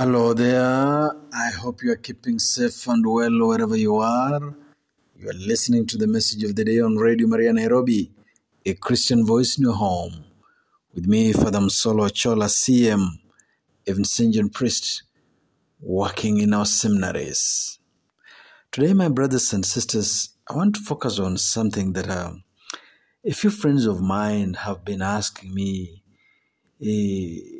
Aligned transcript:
Hello 0.00 0.32
there. 0.32 1.10
I 1.32 1.50
hope 1.60 1.82
you 1.82 1.90
are 1.90 1.96
keeping 1.96 2.38
safe 2.38 2.86
and 2.86 3.04
well 3.04 3.48
wherever 3.48 3.74
you 3.74 3.96
are. 3.96 4.54
You 5.18 5.28
are 5.28 5.32
listening 5.32 5.86
to 5.88 5.98
the 5.98 6.06
message 6.06 6.44
of 6.44 6.54
the 6.54 6.64
day 6.64 6.78
on 6.78 6.94
Radio 6.94 7.26
Maria 7.26 7.52
Nairobi, 7.52 8.12
a 8.64 8.74
Christian 8.74 9.26
voice 9.26 9.58
in 9.58 9.64
your 9.64 9.74
home. 9.74 10.24
With 10.94 11.06
me, 11.08 11.32
Father 11.32 11.58
Msolo 11.58 12.14
Chola, 12.14 12.44
CM, 12.44 13.08
Vincentian 13.88 14.54
priest, 14.54 15.02
working 15.80 16.38
in 16.38 16.54
our 16.54 16.66
seminaries. 16.66 17.80
Today, 18.70 18.92
my 18.92 19.08
brothers 19.08 19.52
and 19.52 19.66
sisters, 19.66 20.28
I 20.48 20.54
want 20.54 20.76
to 20.76 20.80
focus 20.80 21.18
on 21.18 21.38
something 21.38 21.94
that 21.94 22.08
uh, 22.08 22.34
a 23.24 23.32
few 23.32 23.50
friends 23.50 23.84
of 23.84 24.00
mine 24.00 24.54
have 24.54 24.84
been 24.84 25.02
asking 25.02 25.52
me. 25.52 26.04
eh, 26.80 27.57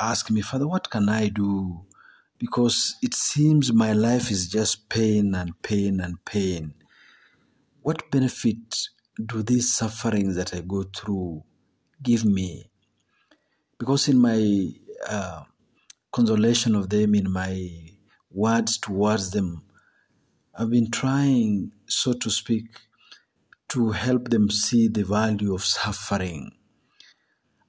ask 0.00 0.30
me, 0.30 0.40
Father, 0.40 0.66
what 0.66 0.90
can 0.90 1.08
I 1.08 1.28
do? 1.28 1.82
Because 2.38 2.96
it 3.02 3.14
seems 3.14 3.72
my 3.72 3.92
life 3.92 4.30
is 4.30 4.48
just 4.48 4.88
pain 4.88 5.34
and 5.34 5.60
pain 5.62 6.00
and 6.00 6.24
pain. 6.24 6.74
What 7.82 8.10
benefit 8.10 8.88
do 9.24 9.42
these 9.42 9.74
sufferings 9.74 10.36
that 10.36 10.54
I 10.54 10.60
go 10.60 10.84
through 10.84 11.44
give 12.02 12.24
me? 12.24 12.70
Because 13.78 14.08
in 14.08 14.18
my 14.18 14.70
uh, 15.08 15.44
consolation 16.12 16.74
of 16.74 16.88
them, 16.88 17.14
in 17.14 17.30
my 17.30 17.70
words 18.30 18.78
towards 18.78 19.30
them, 19.30 19.62
I've 20.54 20.70
been 20.70 20.90
trying, 20.90 21.72
so 21.86 22.12
to 22.12 22.30
speak, 22.30 22.66
to 23.68 23.90
help 23.92 24.28
them 24.30 24.50
see 24.50 24.88
the 24.88 25.04
value 25.04 25.54
of 25.54 25.64
suffering. 25.64 26.52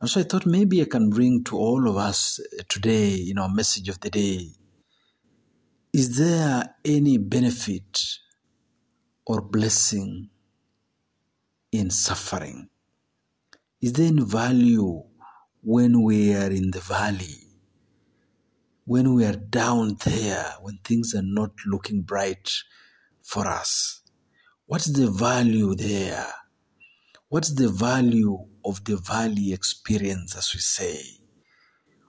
And 0.02 0.10
so 0.10 0.20
I 0.20 0.24
thought 0.24 0.48
maybe 0.48 0.82
I 0.82 0.86
can 0.86 1.12
bring 1.12 1.44
to 1.44 1.58
all 1.58 1.88
of 1.88 1.96
us 1.96 2.40
today, 2.68 3.10
you 3.10 3.36
know, 3.36 3.48
message 3.48 3.88
of 3.88 4.00
the 4.00 4.10
day. 4.10 4.48
Is 5.94 6.18
there 6.18 6.76
any 6.84 7.20
benefit 7.20 8.02
or 9.28 9.42
blessing 9.42 10.30
in 11.72 11.92
suffering? 11.92 12.70
Is 13.80 13.94
there 13.94 14.08
any 14.08 14.24
value 14.24 15.04
when 15.62 16.02
we 16.02 16.34
are 16.34 16.50
in 16.50 16.72
the 16.72 16.80
valley? 16.80 17.38
When 18.86 19.14
we 19.14 19.24
are 19.24 19.36
down 19.36 19.98
there, 20.04 20.56
when 20.62 20.80
things 20.84 21.14
are 21.14 21.22
not 21.24 21.52
looking 21.68 22.02
bright 22.02 22.52
for 23.22 23.46
us? 23.48 24.02
What's 24.66 24.92
the 24.92 25.12
value 25.12 25.76
there? 25.76 26.26
What's 27.30 27.54
the 27.54 27.70
value 27.70 28.48
of 28.66 28.84
the 28.86 28.98
valley 28.98 29.54
experience, 29.54 30.36
as 30.36 30.54
we 30.54 30.60
say? 30.60 31.02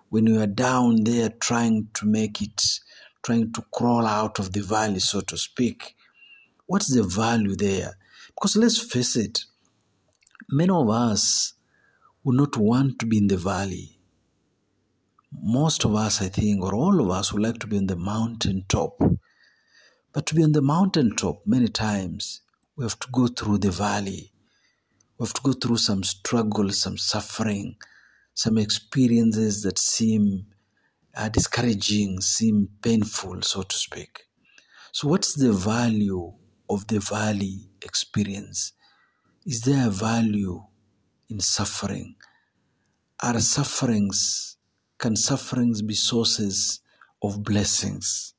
When 0.08 0.26
you 0.26 0.40
are 0.40 0.46
down 0.46 1.04
there 1.04 1.30
trying 1.30 1.88
to 1.94 2.06
make 2.06 2.42
it, 2.42 2.62
trying 3.22 3.52
to 3.52 3.62
crawl 3.72 4.06
out 4.06 4.38
of 4.38 4.52
the 4.52 4.60
valley, 4.60 4.98
so 4.98 5.20
to 5.22 5.36
speak, 5.38 5.94
what's 6.66 6.92
the 6.94 7.02
value 7.02 7.56
there? 7.56 7.96
Because 8.28 8.56
let's 8.56 8.78
face 8.78 9.16
it, 9.16 9.44
many 10.50 10.70
of 10.70 10.88
us 10.90 11.54
would 12.24 12.36
not 12.36 12.56
want 12.56 12.98
to 12.98 13.06
be 13.06 13.18
in 13.18 13.28
the 13.28 13.36
valley. 13.36 13.98
Most 15.32 15.84
of 15.84 15.94
us, 15.94 16.20
I 16.20 16.28
think, 16.28 16.62
or 16.62 16.74
all 16.74 17.00
of 17.00 17.10
us 17.10 17.32
would 17.32 17.42
like 17.42 17.58
to 17.60 17.66
be 17.66 17.78
on 17.78 17.86
the 17.86 17.96
mountain 17.96 18.64
top. 18.68 19.00
But 20.12 20.26
to 20.26 20.34
be 20.34 20.44
on 20.44 20.52
the 20.52 20.62
mountain 20.62 21.16
top, 21.16 21.42
many 21.46 21.68
times, 21.68 22.42
we 22.76 22.84
have 22.84 22.98
to 22.98 23.08
go 23.10 23.28
through 23.28 23.58
the 23.58 23.70
valley. 23.70 24.31
Have 25.22 25.34
to 25.34 25.42
go 25.42 25.52
through 25.52 25.76
some 25.76 26.02
struggle, 26.02 26.70
some 26.70 26.98
suffering, 26.98 27.76
some 28.34 28.58
experiences 28.58 29.62
that 29.62 29.78
seem 29.78 30.46
uh, 31.16 31.28
discouraging, 31.28 32.20
seem 32.20 32.70
painful, 32.82 33.40
so 33.42 33.62
to 33.62 33.76
speak. 33.76 34.24
So, 34.90 35.06
what's 35.06 35.34
the 35.34 35.52
value 35.52 36.32
of 36.68 36.88
the 36.88 36.98
valley 36.98 37.70
experience? 37.82 38.72
Is 39.46 39.60
there 39.60 39.86
a 39.86 39.90
value 39.90 40.64
in 41.28 41.38
suffering? 41.38 42.16
Are 43.22 43.38
sufferings, 43.38 44.56
can 44.98 45.14
sufferings 45.14 45.82
be 45.82 45.94
sources 45.94 46.80
of 47.22 47.44
blessings? 47.44 48.34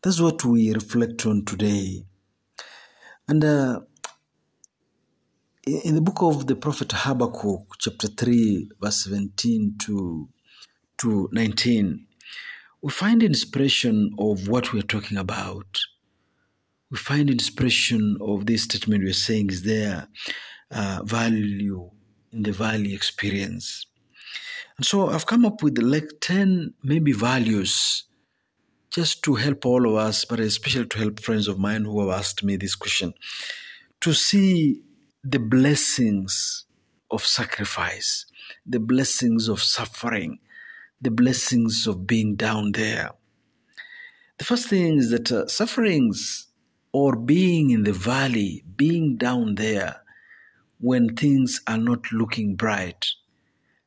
That's 0.00 0.20
what 0.20 0.44
we 0.44 0.72
reflect 0.72 1.26
on 1.26 1.44
today. 1.44 2.04
And 3.26 3.44
uh, 3.44 3.80
in 5.64 5.94
the 5.94 6.00
book 6.00 6.22
of 6.22 6.46
the 6.48 6.56
prophet 6.56 6.90
Habakkuk, 6.92 7.76
chapter 7.78 8.08
3, 8.08 8.70
verse 8.80 9.04
17 9.04 9.76
to, 9.82 10.28
to 10.98 11.28
19, 11.30 12.06
we 12.82 12.90
find 12.90 13.22
inspiration 13.22 14.12
of 14.18 14.48
what 14.48 14.72
we're 14.72 14.82
talking 14.82 15.18
about. 15.18 15.78
We 16.90 16.98
find 16.98 17.30
inspiration 17.30 18.16
of 18.20 18.46
this 18.46 18.64
statement 18.64 19.04
we're 19.04 19.12
saying 19.12 19.50
is 19.50 19.62
there 19.62 20.08
uh, 20.72 21.02
value 21.04 21.90
in 22.32 22.42
the 22.42 22.52
valley 22.52 22.92
experience. 22.92 23.86
And 24.76 24.84
so 24.84 25.10
I've 25.10 25.26
come 25.26 25.46
up 25.46 25.62
with 25.62 25.78
like 25.78 26.10
10 26.20 26.74
maybe 26.82 27.12
values 27.12 28.04
just 28.90 29.22
to 29.22 29.36
help 29.36 29.64
all 29.64 29.88
of 29.88 29.94
us, 29.94 30.24
but 30.24 30.40
especially 30.40 30.86
to 30.86 30.98
help 30.98 31.20
friends 31.20 31.46
of 31.46 31.60
mine 31.60 31.84
who 31.84 32.00
have 32.00 32.18
asked 32.18 32.42
me 32.42 32.56
this 32.56 32.74
question, 32.74 33.14
to 34.00 34.12
see 34.12 34.82
the 35.24 35.38
blessings 35.38 36.64
of 37.10 37.24
sacrifice, 37.24 38.26
the 38.66 38.80
blessings 38.80 39.48
of 39.48 39.62
suffering, 39.62 40.40
the 41.00 41.10
blessings 41.10 41.86
of 41.86 42.06
being 42.06 42.34
down 42.34 42.72
there. 42.72 43.10
The 44.38 44.44
first 44.44 44.68
thing 44.68 44.98
is 44.98 45.10
that 45.10 45.30
uh, 45.30 45.46
sufferings 45.46 46.48
or 46.92 47.14
being 47.14 47.70
in 47.70 47.84
the 47.84 47.92
valley, 47.92 48.64
being 48.76 49.16
down 49.16 49.54
there 49.54 50.02
when 50.80 51.14
things 51.14 51.60
are 51.68 51.78
not 51.78 52.10
looking 52.10 52.56
bright, 52.56 53.06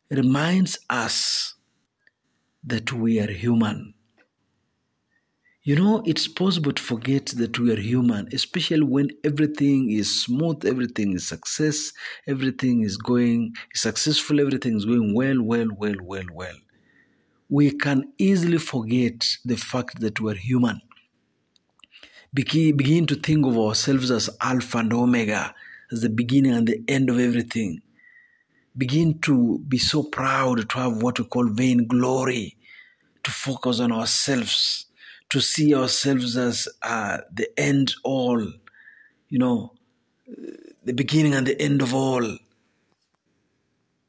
reminds 0.10 0.78
us 0.90 1.56
that 2.64 2.94
we 2.94 3.20
are 3.20 3.32
human. 3.32 3.95
You 5.68 5.76
know, 5.76 6.04
it's 6.06 6.28
possible 6.28 6.74
to 6.74 6.84
forget 6.84 7.26
that 7.38 7.58
we 7.58 7.74
are 7.74 7.80
human, 7.80 8.30
especially 8.32 8.84
when 8.84 9.10
everything 9.24 9.90
is 9.90 10.22
smooth, 10.22 10.64
everything 10.64 11.14
is 11.14 11.28
success, 11.28 11.92
everything 12.28 12.84
is 12.84 12.98
going 12.98 13.56
successful, 13.74 14.40
everything 14.40 14.78
is 14.78 14.86
going 14.86 15.16
well, 15.16 15.42
well, 15.42 15.70
well, 15.76 15.96
well, 16.04 16.26
well. 16.32 16.56
We 17.50 17.72
can 17.72 18.14
easily 18.20 18.60
forget 18.60 19.26
the 19.44 19.58
fact 19.58 20.02
that 20.02 20.22
we're 20.22 20.36
human. 20.36 20.82
Begin, 22.32 23.08
to 23.08 23.16
think 23.16 23.48
of 23.48 23.58
ourselves 23.58 24.12
as 24.12 24.30
Alpha 24.42 24.78
and 24.78 24.94
Omega, 24.94 25.56
as 25.92 26.02
the 26.04 26.10
beginning 26.10 26.54
and 26.54 26.68
the 26.68 26.84
end 26.88 27.10
of 27.10 27.18
everything. 27.18 27.82
Begin 28.78 29.18
to 29.22 29.58
be 29.68 29.80
so 29.80 30.04
proud 30.04 30.70
to 30.70 30.78
have 30.78 31.02
what 31.02 31.18
we 31.18 31.26
call 31.26 31.48
vain 31.48 31.88
glory, 31.88 32.56
to 33.24 33.32
focus 33.32 33.80
on 33.80 33.92
ourselves 33.92 34.86
to 35.30 35.42
see 35.42 35.76
ourselves 35.76 36.38
as 36.38 36.68
uh, 36.82 37.20
the 37.34 37.48
end 37.60 37.94
all, 38.04 38.42
you 39.30 39.40
know, 39.40 39.74
the 40.84 40.94
beginning 40.94 41.34
and 41.34 41.48
the 41.48 41.60
end 41.62 41.82
of 41.82 41.94
all. 41.94 42.38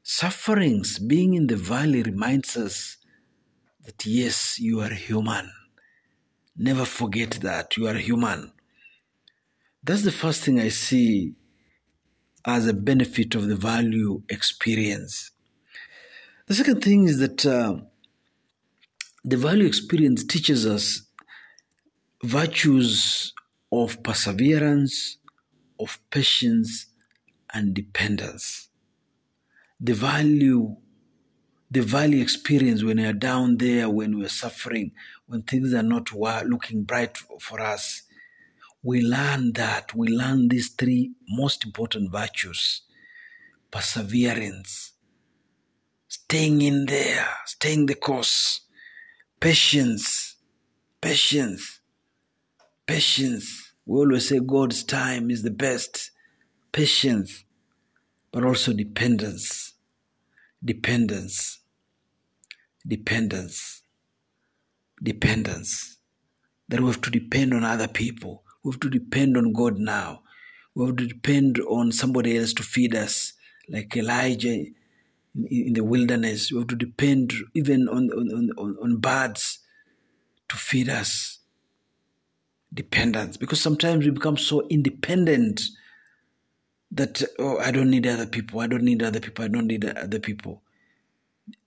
Sufferings, 0.02 0.98
being 0.98 1.34
in 1.34 1.48
the 1.48 1.56
valley, 1.56 2.02
reminds 2.02 2.56
us 2.56 2.98
that 3.84 4.06
yes, 4.06 4.58
you 4.58 4.80
are 4.80 4.90
human. 4.92 5.50
Never 6.56 6.84
forget 6.84 7.32
that 7.42 7.76
you 7.76 7.86
are 7.86 7.94
human. 7.94 8.52
That's 9.82 10.02
the 10.02 10.12
first 10.12 10.42
thing 10.42 10.60
I 10.60 10.68
see 10.68 11.34
as 12.44 12.66
a 12.66 12.72
benefit 12.72 13.34
of 13.34 13.48
the 13.48 13.56
value 13.56 14.22
experience. 14.28 15.32
The 16.46 16.54
second 16.54 16.82
thing 16.82 17.08
is 17.08 17.18
that 17.18 17.44
uh, 17.44 17.78
the 19.24 19.36
value 19.36 19.66
experience 19.66 20.24
teaches 20.24 20.64
us 20.64 21.05
virtues 22.26 23.32
of 23.70 24.02
perseverance, 24.02 25.18
of 25.78 25.98
patience, 26.10 26.86
and 27.54 27.72
dependence. 27.72 28.68
The 29.80 29.94
value, 29.94 30.76
the 31.70 31.82
value 31.82 32.20
experience 32.20 32.82
when 32.82 32.96
we 32.96 33.04
are 33.04 33.12
down 33.12 33.58
there, 33.58 33.88
when 33.88 34.18
we 34.18 34.24
are 34.24 34.28
suffering, 34.28 34.90
when 35.26 35.42
things 35.42 35.72
are 35.72 35.84
not 35.84 36.12
looking 36.12 36.82
bright 36.82 37.16
for 37.40 37.60
us, 37.60 38.02
we 38.82 39.02
learn 39.02 39.52
that. 39.52 39.94
We 39.94 40.08
learn 40.08 40.48
these 40.48 40.70
three 40.70 41.12
most 41.28 41.64
important 41.64 42.10
virtues 42.10 42.82
perseverance, 43.70 44.92
staying 46.08 46.62
in 46.62 46.86
there, 46.86 47.28
staying 47.44 47.86
the 47.86 47.94
course, 47.94 48.62
patience, 49.38 50.36
patience, 51.00 51.80
patience. 52.86 53.72
We 53.86 53.98
always 53.98 54.28
say 54.28 54.40
God's 54.40 54.84
time 54.84 55.30
is 55.30 55.42
the 55.42 55.50
best. 55.50 56.10
Patience, 56.72 57.44
but 58.32 58.44
also 58.44 58.72
dependence. 58.72 59.74
Dependence. 60.64 61.60
Dependence. 62.86 63.82
dependence. 65.02 65.98
That 66.68 66.80
we 66.80 66.86
have 66.86 67.00
to 67.02 67.10
depend 67.10 67.54
on 67.54 67.64
other 67.64 67.88
people. 67.88 68.44
We 68.64 68.72
have 68.72 68.80
to 68.80 68.90
depend 68.90 69.36
on 69.36 69.52
God 69.52 69.78
now. 69.78 70.22
We 70.74 70.86
have 70.86 70.96
to 70.96 71.06
depend 71.06 71.60
on 71.60 71.92
somebody 71.92 72.38
else 72.38 72.52
to 72.54 72.62
feed 72.62 72.94
us, 72.94 73.34
like 73.68 73.96
Elijah 73.96 74.50
in, 74.50 75.72
the 75.74 75.84
wilderness. 75.84 76.52
We 76.52 76.58
have 76.58 76.68
to 76.68 76.76
depend 76.76 77.34
even 77.54 77.88
on, 77.88 78.10
on, 78.12 78.50
on, 78.58 78.76
on 78.82 78.96
birds 78.98 79.60
to 80.48 80.56
feed 80.56 80.88
us. 80.88 81.40
Dependence. 82.72 83.36
Because 83.36 83.60
sometimes 83.60 84.04
we 84.04 84.10
become 84.10 84.36
so 84.36 84.66
independent 84.68 85.62
that, 86.90 87.22
oh, 87.38 87.58
I 87.58 87.70
don't 87.70 87.90
need 87.90 88.06
other 88.06 88.26
people. 88.26 88.60
I 88.60 88.66
don't 88.66 88.82
need 88.84 89.02
other 89.02 89.20
people. 89.20 89.44
I 89.44 89.48
don't 89.48 89.66
need 89.66 89.84
other 89.84 90.18
people. 90.18 90.62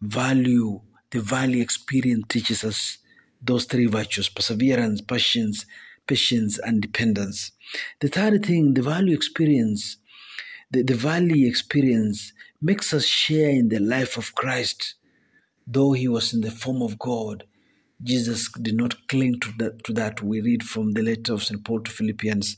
Value, 0.02 0.82
the 1.12 1.22
value 1.22 1.62
experience 1.62 2.26
teaches 2.30 2.64
us 2.64 2.98
those 3.42 3.66
three 3.66 3.86
virtues 3.86 4.30
perseverance, 4.30 5.02
patience, 5.02 5.66
patience, 6.08 6.60
and 6.60 6.82
dependence. 6.82 7.52
The 8.02 8.10
third 8.10 8.46
thing, 8.46 8.74
the 8.74 8.82
value 8.82 9.16
experience, 9.16 9.98
the, 10.72 10.84
the 10.84 10.96
value 10.96 11.48
experience 11.48 12.34
makes 12.62 12.94
us 12.94 13.06
share 13.06 13.50
in 13.50 13.70
the 13.70 13.80
life 13.80 14.18
of 14.18 14.36
Christ. 14.36 14.96
Though 15.66 15.94
he 15.94 16.08
was 16.08 16.34
in 16.34 16.42
the 16.42 16.52
form 16.52 16.82
of 16.82 16.98
God, 16.98 17.46
Jesus 18.02 18.50
did 18.54 18.76
not 18.76 19.08
cling 19.10 19.40
to 19.42 19.52
that, 19.58 19.84
to 19.84 19.94
that. 19.94 20.24
We 20.24 20.40
read 20.40 20.64
from 20.64 20.94
the 20.94 21.02
letter 21.02 21.34
of 21.34 21.44
St. 21.44 21.64
Paul 21.66 21.82
to 21.82 21.92
Philippians, 21.92 22.56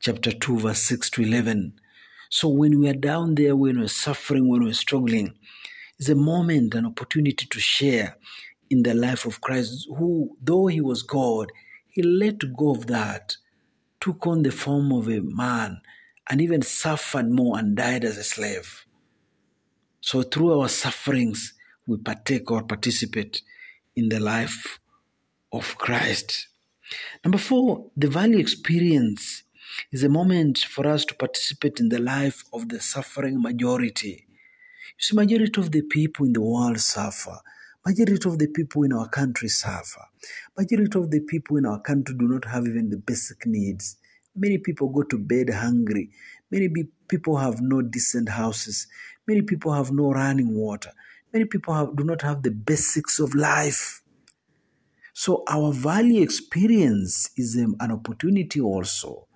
chapter 0.00 0.32
2, 0.32 0.58
verse 0.58 0.82
6 0.82 1.08
to 1.10 1.22
11. 1.22 1.72
So 2.28 2.48
when 2.48 2.78
we 2.78 2.88
are 2.90 2.94
down 2.94 3.34
there, 3.34 3.56
when 3.56 3.80
we're 3.80 3.88
suffering, 3.88 4.48
when 4.48 4.64
we're 4.64 4.74
struggling, 4.74 5.34
it's 5.98 6.10
a 6.10 6.14
moment, 6.14 6.74
an 6.74 6.84
opportunity 6.84 7.46
to 7.46 7.60
share 7.60 8.16
in 8.68 8.82
the 8.82 8.92
life 8.92 9.24
of 9.24 9.40
Christ, 9.40 9.86
who, 9.96 10.36
though 10.42 10.66
he 10.66 10.80
was 10.80 11.02
God, 11.02 11.50
he 11.88 12.02
let 12.02 12.38
go 12.56 12.72
of 12.72 12.86
that, 12.88 13.36
took 14.00 14.26
on 14.26 14.42
the 14.42 14.52
form 14.52 14.92
of 14.92 15.08
a 15.08 15.20
man, 15.20 15.80
and 16.28 16.40
even 16.40 16.60
suffered 16.60 17.30
more 17.30 17.58
and 17.58 17.76
died 17.76 18.04
as 18.04 18.18
a 18.18 18.24
slave. 18.24 18.84
So 20.00 20.22
through 20.22 20.60
our 20.60 20.68
sufferings, 20.68 21.54
we 21.86 21.96
partake 21.96 22.50
or 22.50 22.62
participate 22.62 23.42
in 23.94 24.08
the 24.08 24.20
life 24.20 24.80
of 25.52 25.76
Christ. 25.78 26.48
Number 27.24 27.38
four, 27.38 27.90
the 27.96 28.08
value 28.08 28.38
experience 28.38 29.44
is 29.90 30.02
a 30.02 30.08
moment 30.08 30.58
for 30.58 30.86
us 30.86 31.04
to 31.06 31.14
participate 31.14 31.80
in 31.80 31.88
the 31.88 31.98
life 31.98 32.44
of 32.52 32.68
the 32.68 32.80
suffering 32.80 33.40
majority. 33.40 34.26
You 34.28 34.98
see, 34.98 35.16
majority 35.16 35.60
of 35.60 35.70
the 35.70 35.82
people 35.82 36.26
in 36.26 36.32
the 36.32 36.40
world 36.40 36.80
suffer. 36.80 37.38
Majority 37.84 38.28
of 38.28 38.38
the 38.38 38.46
people 38.48 38.84
in 38.84 38.92
our 38.92 39.08
country 39.08 39.48
suffer. 39.48 40.02
Majority 40.56 40.98
of 40.98 41.10
the 41.10 41.20
people 41.20 41.56
in 41.56 41.66
our 41.66 41.80
country 41.80 42.14
do 42.16 42.28
not 42.28 42.44
have 42.44 42.66
even 42.66 42.90
the 42.90 42.98
basic 42.98 43.46
needs. 43.46 43.96
Many 44.36 44.58
people 44.58 44.88
go 44.88 45.02
to 45.02 45.18
bed 45.18 45.50
hungry. 45.50 46.10
Many 46.50 46.68
people 47.08 47.36
have 47.38 47.60
no 47.60 47.82
decent 47.82 48.28
houses. 48.28 48.86
Many 49.26 49.42
people 49.42 49.72
have 49.72 49.90
no 49.90 50.10
running 50.12 50.54
water. 50.54 50.92
Many 51.32 51.46
people 51.46 51.74
have, 51.74 51.96
do 51.96 52.04
not 52.04 52.22
have 52.22 52.42
the 52.42 52.50
basics 52.50 53.18
of 53.18 53.34
life. 53.34 54.01
So 55.12 55.44
our 55.48 55.72
value 55.72 56.22
experience 56.22 57.30
is 57.36 57.56
um, 57.56 57.76
an 57.80 57.92
opportunity 57.92 58.60
also 58.60 59.28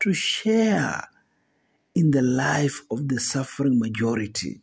to 0.00 0.12
share 0.12 1.02
in 1.94 2.10
the 2.12 2.22
life 2.22 2.82
of 2.90 3.08
the 3.08 3.18
suffering 3.18 3.78
majority. 3.78 4.60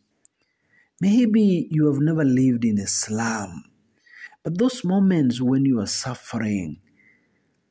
Maybe 1.00 1.68
you 1.70 1.86
have 1.86 2.00
never 2.00 2.24
lived 2.24 2.64
in 2.64 2.78
a 2.78 2.86
slum, 2.86 3.64
but 4.42 4.58
those 4.58 4.84
moments 4.84 5.40
when 5.40 5.64
you 5.64 5.80
are 5.80 5.86
suffering, 5.86 6.80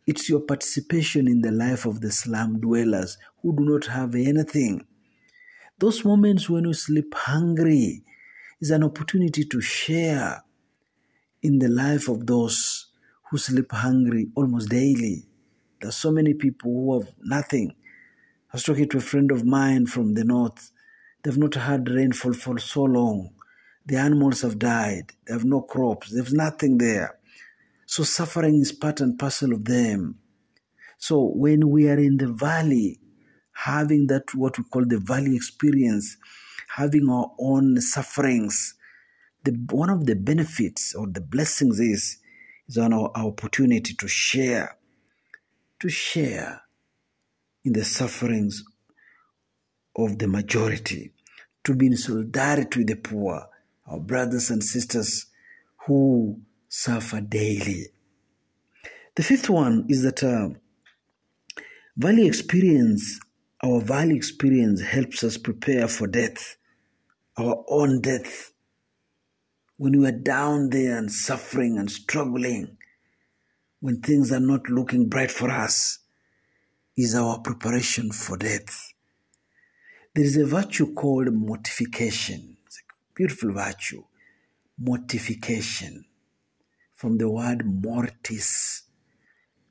it's 0.05 0.29
your 0.29 0.41
participation 0.41 1.27
in 1.27 1.41
the 1.41 1.51
life 1.51 1.85
of 1.85 2.01
the 2.01 2.11
slum 2.11 2.59
dwellers 2.59 3.17
who 3.41 3.55
do 3.55 3.63
not 3.63 3.85
have 3.85 4.15
anything. 4.15 4.85
Those 5.79 6.03
moments 6.03 6.49
when 6.49 6.65
you 6.65 6.73
sleep 6.73 7.13
hungry 7.15 8.03
is 8.59 8.69
an 8.69 8.83
opportunity 8.83 9.45
to 9.45 9.61
share 9.61 10.43
in 11.41 11.59
the 11.59 11.69
life 11.69 12.07
of 12.07 12.27
those 12.27 12.82
who 13.33 13.39
sleep 13.39 13.71
hungry 13.71 14.27
almost 14.35 14.69
daily. 14.69 15.25
There's 15.81 15.95
so 15.95 16.11
many 16.11 16.35
people 16.35 16.71
who 16.71 16.99
have 16.99 17.15
nothing. 17.23 17.73
I 18.51 18.57
was 18.57 18.63
talking 18.63 18.87
to 18.89 18.99
a 18.99 19.01
friend 19.01 19.31
of 19.31 19.43
mine 19.43 19.87
from 19.87 20.13
the 20.13 20.23
north. 20.23 20.71
They've 21.23 21.35
not 21.35 21.55
had 21.55 21.89
rainfall 21.89 22.33
for 22.33 22.59
so 22.59 22.83
long. 22.83 23.31
The 23.87 23.95
animals 23.95 24.43
have 24.43 24.59
died. 24.59 25.13
They 25.25 25.33
have 25.33 25.45
no 25.45 25.61
crops. 25.61 26.11
There's 26.11 26.31
nothing 26.31 26.77
there. 26.77 27.17
So 27.87 28.03
suffering 28.03 28.61
is 28.61 28.71
part 28.71 29.01
and 29.01 29.17
parcel 29.17 29.51
of 29.51 29.65
them. 29.65 30.19
So 30.99 31.31
when 31.33 31.71
we 31.71 31.89
are 31.89 31.97
in 31.97 32.17
the 32.17 32.27
valley, 32.27 32.99
having 33.53 34.05
that 34.07 34.35
what 34.35 34.59
we 34.59 34.63
call 34.65 34.85
the 34.85 34.99
valley 34.99 35.35
experience, 35.35 36.17
having 36.75 37.09
our 37.09 37.31
own 37.39 37.81
sufferings, 37.81 38.75
the, 39.43 39.53
one 39.71 39.89
of 39.89 40.05
the 40.05 40.15
benefits 40.15 40.93
or 40.93 41.07
the 41.07 41.21
blessings 41.21 41.79
is 41.79 42.19
is 42.67 42.77
our 42.77 43.11
opportunity 43.15 43.93
to 43.95 44.07
share, 44.07 44.77
to 45.79 45.89
share 45.89 46.61
in 47.63 47.73
the 47.73 47.83
sufferings 47.83 48.63
of 49.95 50.17
the 50.19 50.27
majority, 50.27 51.11
to 51.63 51.75
be 51.75 51.87
in 51.87 51.97
solidarity 51.97 52.79
with 52.79 52.87
the 52.87 52.95
poor, 52.95 53.47
our 53.87 53.99
brothers 53.99 54.49
and 54.49 54.63
sisters 54.63 55.27
who 55.85 56.39
suffer 56.67 57.21
daily. 57.21 57.87
The 59.15 59.23
fifth 59.23 59.49
one 59.49 59.85
is 59.89 60.01
that 60.03 60.23
uh, 60.23 60.49
valley 61.95 62.25
experience, 62.25 63.19
our 63.63 63.79
valley 63.81 64.15
experience 64.15 64.81
helps 64.81 65.23
us 65.23 65.37
prepare 65.37 65.87
for 65.87 66.07
death, 66.07 66.55
our 67.37 67.63
own 67.67 68.01
death. 68.01 68.52
When 69.83 69.99
we 69.99 70.07
are 70.07 70.13
down 70.13 70.69
there 70.69 70.97
and 70.97 71.11
suffering 71.11 71.77
and 71.77 71.91
struggling, 71.91 72.77
when 73.81 73.99
things 73.99 74.31
are 74.31 74.39
not 74.39 74.69
looking 74.69 75.09
bright 75.09 75.29
for 75.29 75.51
us, 75.51 75.99
is 76.95 77.13
our 77.15 77.39
preparation 77.39 78.13
for 78.13 78.37
death. 78.37 78.93
There 80.15 80.23
is 80.23 80.37
a 80.37 80.45
virtue 80.45 80.93
called 80.93 81.33
mortification. 81.33 82.55
It's 82.65 82.77
a 82.77 82.93
beautiful 83.13 83.51
virtue. 83.51 84.05
Mortification. 84.79 86.05
From 86.93 87.17
the 87.17 87.29
word 87.29 87.65
mortis. 87.65 88.83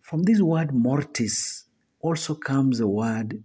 From 0.03 0.25
this 0.25 0.43
word 0.43 0.75
mortis 0.75 1.65
also 2.01 2.35
comes 2.35 2.81
the 2.81 2.87
word 2.87 3.43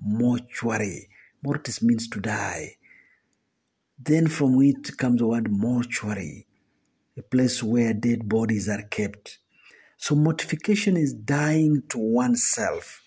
mortuary. 0.00 1.10
Mortis 1.44 1.80
means 1.80 2.08
to 2.08 2.18
die. 2.18 2.77
Then 3.98 4.28
from 4.28 4.60
it 4.62 4.96
comes 4.96 5.18
the 5.18 5.26
word 5.26 5.50
mortuary, 5.50 6.46
a 7.16 7.22
place 7.22 7.62
where 7.62 7.92
dead 7.92 8.28
bodies 8.28 8.68
are 8.68 8.82
kept. 8.82 9.38
So 9.96 10.14
mortification 10.14 10.96
is 10.96 11.12
dying 11.12 11.82
to 11.88 11.98
oneself. 11.98 13.02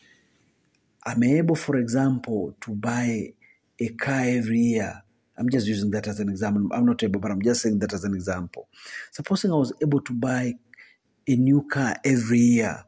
I'm 1.05 1.23
able, 1.23 1.55
for 1.55 1.77
example, 1.77 2.55
to 2.61 2.75
buy 2.75 3.33
a 3.79 3.89
car 3.89 4.21
every 4.25 4.59
year. 4.59 5.01
I'm 5.37 5.49
just 5.49 5.65
using 5.65 5.91
that 5.91 6.07
as 6.07 6.19
an 6.19 6.27
example. 6.27 6.67
I'm 6.73 6.85
not 6.85 7.01
able, 7.01 7.21
but 7.21 7.31
I'm 7.31 7.41
just 7.41 7.61
saying 7.61 7.79
that 7.79 7.93
as 7.93 8.03
an 8.03 8.13
example. 8.13 8.67
Supposing 9.11 9.51
I 9.51 9.55
was 9.55 9.73
able 9.81 10.01
to 10.01 10.13
buy 10.13 10.55
a 11.25 11.35
new 11.35 11.63
car 11.71 11.95
every 12.03 12.39
year, 12.39 12.83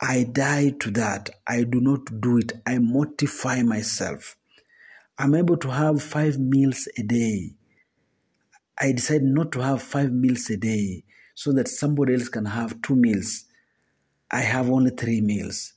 I 0.00 0.24
die 0.24 0.70
to 0.80 0.90
that. 0.92 1.30
I 1.46 1.64
do 1.64 1.80
not 1.80 2.20
do 2.20 2.38
it. 2.38 2.52
I 2.66 2.78
mortify 2.78 3.62
myself. 3.62 4.37
I'm 5.20 5.34
able 5.34 5.56
to 5.56 5.68
have 5.68 6.00
five 6.00 6.38
meals 6.38 6.88
a 6.96 7.02
day. 7.02 7.50
I 8.80 8.92
decide 8.92 9.22
not 9.22 9.50
to 9.52 9.60
have 9.60 9.82
five 9.82 10.12
meals 10.12 10.48
a 10.48 10.56
day 10.56 11.02
so 11.34 11.52
that 11.54 11.66
somebody 11.66 12.14
else 12.14 12.28
can 12.28 12.44
have 12.44 12.80
two 12.82 12.94
meals. 12.94 13.46
I 14.30 14.42
have 14.42 14.70
only 14.70 14.90
three 14.90 15.20
meals. 15.20 15.72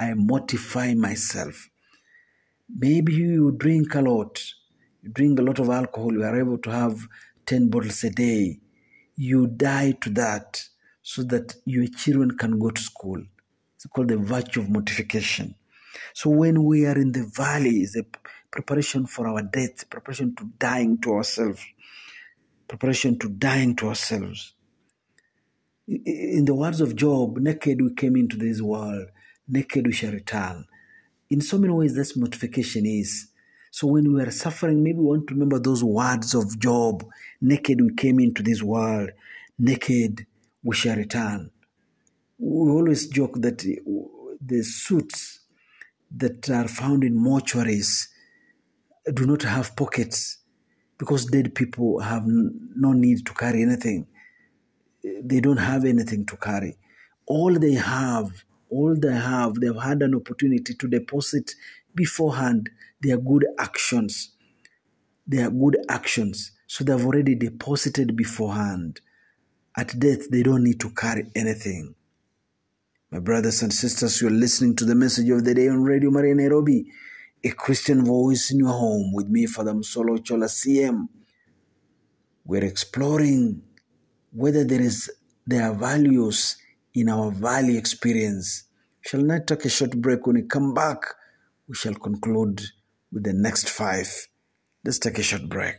I 0.00 0.14
mortify 0.14 0.94
myself. 0.94 1.68
Maybe 2.68 3.14
you 3.14 3.52
drink 3.52 3.94
a 3.94 4.00
lot. 4.00 4.42
You 5.02 5.10
drink 5.10 5.38
a 5.38 5.42
lot 5.42 5.60
of 5.60 5.70
alcohol. 5.70 6.12
You 6.12 6.24
are 6.24 6.40
able 6.40 6.58
to 6.58 6.70
have 6.70 7.06
10 7.46 7.68
bottles 7.68 8.02
a 8.02 8.10
day. 8.10 8.58
You 9.14 9.46
die 9.46 9.92
to 10.00 10.10
that 10.10 10.60
so 11.02 11.22
that 11.24 11.54
your 11.66 11.86
children 11.86 12.36
can 12.36 12.58
go 12.58 12.70
to 12.70 12.82
school. 12.82 13.22
It's 13.76 13.86
called 13.86 14.08
the 14.08 14.16
virtue 14.16 14.60
of 14.60 14.70
mortification. 14.70 15.54
So 16.14 16.30
when 16.30 16.64
we 16.64 16.86
are 16.86 16.96
in 16.98 17.12
the 17.12 17.30
valley, 17.36 17.86
preparation 18.52 19.06
for 19.06 19.26
our 19.26 19.42
death, 19.42 19.88
preparation 19.90 20.36
to 20.36 20.44
dying 20.58 20.98
to 21.00 21.14
ourselves, 21.14 21.64
preparation 22.68 23.18
to 23.18 23.28
dying 23.28 23.74
to 23.76 23.88
ourselves. 23.88 24.52
In 25.88 26.44
the 26.44 26.54
words 26.54 26.80
of 26.80 26.94
Job, 26.94 27.38
naked 27.38 27.80
we 27.82 27.92
came 27.94 28.14
into 28.14 28.36
this 28.36 28.60
world, 28.60 29.08
naked 29.48 29.86
we 29.86 29.92
shall 29.92 30.12
return. 30.12 30.66
In 31.30 31.40
so 31.40 31.58
many 31.58 31.72
ways, 31.72 31.96
that's 31.96 32.16
mortification 32.16 32.86
is. 32.86 33.28
So 33.70 33.86
when 33.86 34.12
we 34.12 34.22
are 34.22 34.30
suffering, 34.30 34.84
maybe 34.84 34.98
we 34.98 35.06
want 35.06 35.26
to 35.28 35.34
remember 35.34 35.58
those 35.58 35.82
words 35.82 36.34
of 36.34 36.58
Job 36.58 37.04
naked 37.40 37.80
we 37.80 37.94
came 37.94 38.20
into 38.20 38.42
this 38.42 38.62
world, 38.62 39.10
naked 39.58 40.26
we 40.62 40.76
shall 40.76 40.96
return. 40.96 41.50
We 42.38 42.70
always 42.70 43.08
joke 43.08 43.40
that 43.40 43.58
the 44.44 44.62
suits 44.62 45.40
that 46.14 46.50
are 46.50 46.68
found 46.68 47.02
in 47.02 47.16
mortuaries 47.16 48.08
do 49.10 49.26
not 49.26 49.42
have 49.42 49.74
pockets 49.76 50.38
because 50.98 51.26
dead 51.26 51.54
people 51.54 51.98
have 52.00 52.24
no 52.26 52.92
need 52.92 53.26
to 53.26 53.34
carry 53.34 53.62
anything. 53.62 54.06
They 55.02 55.40
don't 55.40 55.56
have 55.56 55.84
anything 55.84 56.26
to 56.26 56.36
carry. 56.36 56.76
All 57.26 57.58
they 57.58 57.74
have, 57.74 58.44
all 58.70 58.94
they 58.98 59.12
have, 59.12 59.54
they've 59.54 59.82
had 59.82 60.02
an 60.02 60.14
opportunity 60.14 60.74
to 60.74 60.88
deposit 60.88 61.52
beforehand 61.94 62.70
their 63.00 63.16
good 63.18 63.44
actions. 63.58 64.30
Their 65.26 65.50
good 65.50 65.76
actions. 65.88 66.52
So 66.66 66.84
they've 66.84 67.04
already 67.04 67.34
deposited 67.34 68.16
beforehand. 68.16 69.00
At 69.76 69.98
death, 69.98 70.30
they 70.30 70.42
don't 70.42 70.62
need 70.62 70.80
to 70.80 70.90
carry 70.90 71.26
anything. 71.34 71.94
My 73.10 73.18
brothers 73.18 73.62
and 73.62 73.72
sisters, 73.72 74.22
you're 74.22 74.30
listening 74.30 74.76
to 74.76 74.84
the 74.84 74.94
message 74.94 75.28
of 75.30 75.44
the 75.44 75.54
day 75.54 75.68
on 75.68 75.82
Radio 75.82 76.10
Maria 76.10 76.34
Nairobi, 76.34 76.86
a 77.44 77.50
Christian 77.50 78.04
voice 78.04 78.50
in 78.52 78.58
your 78.60 78.72
home 78.72 79.12
with 79.12 79.28
me, 79.28 79.46
Father 79.46 79.72
Msolo 79.72 80.22
Chola 80.24 80.46
CM. 80.46 81.08
We're 82.44 82.64
exploring 82.64 83.62
whether 84.32 84.64
there 84.64 84.80
is 84.80 85.10
there 85.46 85.64
are 85.68 85.74
values 85.74 86.56
in 86.94 87.08
our 87.08 87.30
value 87.32 87.78
experience. 87.78 88.64
Shall 89.00 89.22
not 89.22 89.46
take 89.48 89.64
a 89.64 89.68
short 89.68 89.92
break. 90.00 90.26
When 90.26 90.36
we 90.36 90.42
come 90.42 90.72
back, 90.74 91.02
we 91.68 91.74
shall 91.74 91.94
conclude 91.94 92.62
with 93.12 93.24
the 93.24 93.32
next 93.32 93.68
five. 93.68 94.28
Let's 94.84 94.98
take 95.00 95.18
a 95.18 95.22
short 95.22 95.48
break. 95.48 95.78